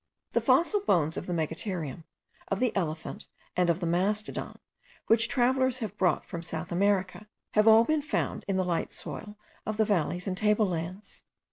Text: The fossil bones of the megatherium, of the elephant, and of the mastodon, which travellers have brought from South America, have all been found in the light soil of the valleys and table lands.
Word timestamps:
The 0.31 0.41
fossil 0.41 0.81
bones 0.81 1.15
of 1.15 1.27
the 1.27 1.31
megatherium, 1.33 2.05
of 2.47 2.59
the 2.59 2.75
elephant, 2.75 3.27
and 3.55 3.69
of 3.69 3.79
the 3.81 3.85
mastodon, 3.85 4.57
which 5.05 5.27
travellers 5.27 5.77
have 5.77 5.95
brought 5.95 6.25
from 6.25 6.41
South 6.41 6.71
America, 6.71 7.27
have 7.51 7.67
all 7.67 7.83
been 7.83 8.01
found 8.01 8.43
in 8.47 8.57
the 8.57 8.65
light 8.65 8.91
soil 8.91 9.37
of 9.63 9.77
the 9.77 9.85
valleys 9.85 10.25
and 10.25 10.35
table 10.35 10.65
lands. 10.65 11.21